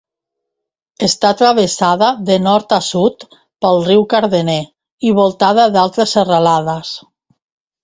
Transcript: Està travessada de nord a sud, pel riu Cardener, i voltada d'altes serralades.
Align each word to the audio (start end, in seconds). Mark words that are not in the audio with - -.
Està 1.07 1.29
travessada 1.41 2.07
de 2.29 2.37
nord 2.45 2.73
a 2.79 2.79
sud, 2.87 3.27
pel 3.67 3.79
riu 3.91 4.07
Cardener, 4.15 4.57
i 5.11 5.15
voltada 5.23 5.69
d'altes 5.79 6.19
serralades. 6.19 6.99